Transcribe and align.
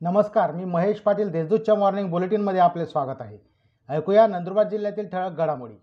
नमस्कार 0.00 0.50
मी 0.52 0.64
महेश 0.64 1.00
पाटील 1.00 1.30
देशदूतच्या 1.30 1.74
मॉर्निंग 1.74 2.10
बुलेटिनमध्ये 2.10 2.60
आपले 2.60 2.86
स्वागत 2.86 3.20
आहे. 3.20 3.38
ऐकूया 3.88 4.26
नंदुरबार 4.26 4.68
जिल्ह्यातील 4.68 5.08
ठळक 5.08 5.36
घडामोडी. 5.36 5.74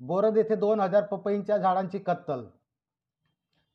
बोरद 0.00 0.36
येथे 0.36 0.54
दोन 0.54 0.80
हजार 0.80 1.02
पपईंच्या 1.02 1.56
झाडांची 1.56 1.98
कत्तल. 1.98 2.44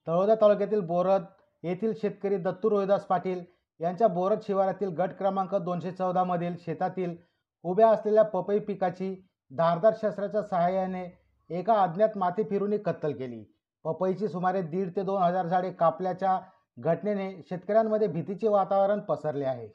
तळोदा 0.08 0.36
तालुक्यातील 0.36 0.80
बोरद 0.80 1.24
येथील 1.64 1.94
शेतकरी 2.02 2.38
दत्तू 2.38 2.70
रोहिदास 2.70 3.06
पाटील 3.06 3.44
यांच्या 3.80 4.08
बोरद 4.08 4.40
शिवारातील 4.44 4.90
गट 4.90 5.18
क्रमांक 5.18 5.56
दोनशे 5.56 5.92
चौदामधील 5.92 6.56
शेतातील 6.60 7.16
उभ्या 7.64 7.90
असलेल्या 7.90 8.24
पपई 8.24 8.60
पिकाची 8.60 9.14
धारदार 9.52 9.94
शस्त्राच्या 10.02 10.44
सहाय्याने 10.44 11.06
एका 11.50 11.82
अज्ञात 11.84 12.18
माती 12.18 12.44
फिरूनही 12.44 12.80
कत्तल 12.80 13.12
केली. 13.12 13.44
पपईची 13.84 14.28
सुमारे 14.28 14.62
दीड 14.62 14.96
ते 14.96 15.04
दोन 15.04 15.22
हजार 15.22 15.48
झाडे 15.48 15.72
कापल्याच्या 15.72 16.40
घटनेने 16.78 17.32
शेतकऱ्यांमध्ये 17.50 18.08
भीतीचे 18.08 18.48
वातावरण 18.48 19.00
पसरले 19.00 19.46
आहे. 19.46 19.68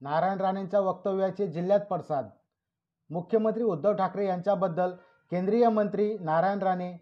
नारायण 0.00 0.40
राणेंच्या 0.40 0.80
वक्तव्याचे 0.80 1.46
जिल्ह्यात 1.46 1.80
पडसाद. 1.80 2.28
मुख्यमंत्री 3.10 3.62
उद्धव 3.62 3.92
ठाकरे 3.92 4.26
यांच्याबद्दल 4.26 4.90
केंद्रीय 5.30 5.68
मंत्री 5.68 6.16
नारायण 6.18 6.58
राणे 6.58 6.96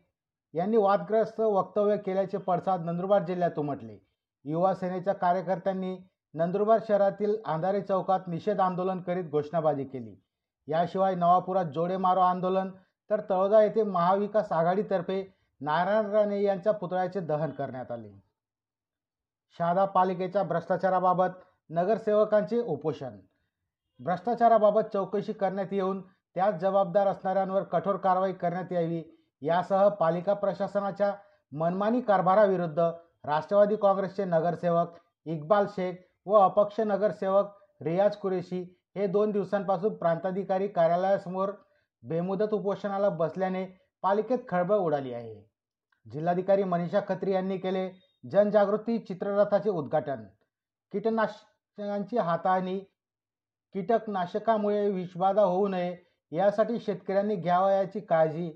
यांनी 0.55 0.77
वादग्रस्त 0.77 1.41
वक्तव्य 1.41 1.97
केल्याचे 1.97 2.38
पडसाद 2.38 2.85
नंदुरबार 2.85 3.25
जिल्ह्यात 3.25 3.59
उमटले. 3.59 3.98
युवा 4.45 4.74
सेनेच्या 4.74 5.15
कार्यकर्त्यांनी 5.15 5.97
नंदुरबार 6.35 6.79
शहरातील 6.88 7.37
अंधारे 7.45 7.80
चौकात 7.80 8.21
निषेध 8.27 8.60
आंदोलन 8.60 9.01
करीत 9.01 9.24
घोषणाबाजी 9.24 9.85
केली. 9.85 10.15
याशिवाय 10.69 11.15
नवापुरात 11.15 11.65
जोडे 11.65 11.97
मारो 11.97 12.21
आंदोलन 12.21 12.71
तर 13.10 13.21
तळोदा 13.30 13.63
येथे 13.63 13.83
महाविकास 13.83 14.52
आघाडीतर्फे 14.52 15.23
नारायण 15.60 16.07
राणे 16.07 16.43
यांच्या 16.43 16.73
पुतळ्याचे 16.73 17.21
दहन 17.21 17.51
करण्यात 17.51 17.91
आले. 17.91 18.32
शहादा 19.58 19.84
पालिकेच्या 19.84 20.42
भ्रष्टाचाराबाबत 20.42 21.30
नगरसेवकांचे 21.70 22.58
उपोषण. 22.60 23.18
भ्रष्टाचाराबाबत 24.00 24.92
चौकशी 24.92 25.32
करण्यात 25.32 25.72
येऊन 25.72 26.00
त्यात 26.36 26.52
जबाबदार 26.52 27.06
असणाऱ्यांवर 27.06 27.62
कठोर 27.62 27.96
कारवाई 27.96 28.32
करण्यात 28.32 28.73
यावी 28.73 29.02
यासह 29.42 29.88
पालिका 29.88 30.34
प्रशासनाच्या 30.34 31.12
मनमानी 31.52 32.00
कारभाराविरुद्ध 32.00 32.78
राष्ट्रवादी 33.24 33.76
काँग्रेसचे 33.76 34.24
नगरसेवक 34.24 34.96
इक्बाल 35.26 35.66
शेख 35.68 35.95
व 36.26 36.36
अपक्ष 36.36 36.80
नगरसेवक 36.80 37.50
रियाज 37.80 38.16
कुरेशी 38.16 38.62
हे 38.96 39.06
दोन 39.06 39.30
दिवसांपासून 39.30 39.95
प्रांताधिकारी 39.96 40.68
कार्यालयासमोर 40.68 41.50
बेमुदत 42.02 42.54
उपोषणाला 42.54 43.08
बसल्याने 43.08 43.64
पालिकेत 44.02 44.38
खळबळ 44.48 44.76
उडाली 44.76 45.12
आहे. 45.12 45.34
जिल्हाधिकारी 46.06 46.64
मनीषा 46.64 47.00
खत्री 47.08 47.32
यांनी 47.32 47.58
केले 47.58 47.88
जनजागृती 48.24 48.98
चित्ररथाचे 48.98 49.70
उद्घाटन. 49.70 50.24
कीटकनाशकांची 50.92 52.18
हाताळणी 52.18 52.79
कीटकनाशकामुळे 53.74 54.88
विषबाधा 54.90 55.42
होऊ 55.42 55.68
नये 55.68 55.96
यासाठी 56.32 56.79
शेतकऱ्यांनी 56.80 57.37
घ्यावयाची 57.37 58.01
काळजी 58.01 58.51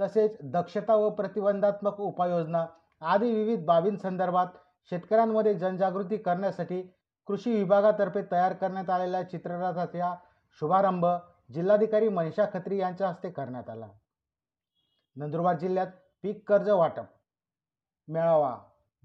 तसेच 0.00 0.36
दक्षता 0.42 0.94
व 0.94 1.08
प्रतिबंधात्मक 1.10 2.00
उपाययोजना 2.00 2.64
आदी 3.02 3.32
विविध 3.32 3.64
बाबींसंदर्भात 3.64 4.46
शेतकऱ्यांमध्ये 4.90 5.54
जनजागृती 5.54 6.16
करण्यासाठी 6.16 6.82
कृषी 7.28 7.52
विभागातर्फे 7.52 8.22
तयार 8.32 8.52
करण्यात 8.52 8.90
आलेल्या 8.90 9.22
चित्ररथाचा 9.22 10.14
शुभारंभ 10.60 11.06
जिल्हाधिकारी 11.54 12.08
मनीषा 12.08 12.46
खत्री 12.52 12.78
यांच्या 12.78 13.08
हस्ते 13.08 13.30
करण्यात 13.30 13.70
आला. 13.70 13.88
नंदुरबार 15.16 15.58
जिल्ह्यात 15.58 15.86
पीक 16.22 16.48
कर्ज 16.48 16.68
वाटप 16.68 17.15
मेळावा. 18.08 18.56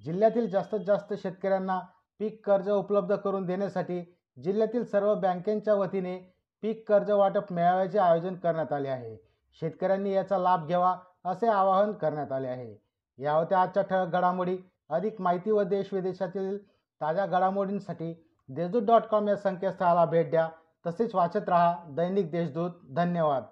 जिल्ह्यातील 0.05 0.49
जास्तीत 0.49 0.79
जास्त 0.79 1.13
शेतकऱ्यांना 1.13 1.79
पीक 2.19 2.45
कर्ज 2.45 2.69
उपलब्ध 2.69 3.15
करून 3.15 3.45
देण्यासाठी 3.45 4.15
जिल्ह्यातील 4.43 4.85
सर्व 4.85 5.15
बँकेच्या 5.15 5.73
वतीने 5.73 6.17
पीक 6.61 6.89
कर्ज 6.89 7.11
वाटप 7.11 7.53
मेळाव्याचे 7.53 7.99
आयोजन 7.99 8.35
करण्यात 8.35 8.73
आले 8.73 8.89
आहे. 8.89 9.17
शेतकऱ्यांनी 9.59 10.13
याचा 10.13 10.37
लाभ 10.37 10.67
घ्यावा 10.67 10.97
असे 11.25 11.47
आवाहन 11.47 11.91
करण्यात 11.91 12.31
आले 12.31 12.47
आहे. 12.47 12.81
या 13.23 13.33
होत्या 13.33 13.61
आजच्या 13.61 13.83
ठळक 13.83 14.07
घडामोडी. 14.07 14.57
अधिक 14.89 15.21
माहिती 15.21 15.51
व 15.51 15.61
देश 15.61 15.93
विदेशातील 15.93 16.67
ताज्या 17.01 17.25
घडामोडींसाठी 17.25 18.27
देशदूत 18.49 18.81
डॉट 18.81 19.01
कॉम 19.01 19.27
या 19.27 19.35
संकेतस्थळाला 19.35 20.05
भेट 20.05 20.29
द्या. 20.29 20.49
तसेच 20.87 21.15
वाचत 21.15 21.49
रहा 21.49 21.75
दैनिक 21.87 22.31
देशदूत. 22.31 22.71
धन्यवाद. 22.95 23.43